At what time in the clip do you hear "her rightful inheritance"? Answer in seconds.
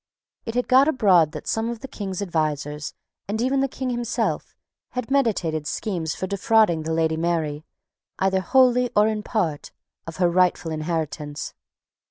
10.17-11.53